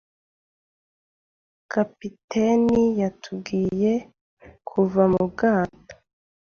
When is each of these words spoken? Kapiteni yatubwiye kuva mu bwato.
Kapiteni 1.71 2.81
yatubwiye 3.01 3.93
kuva 4.69 5.03
mu 5.11 5.21
bwato. 5.31 5.95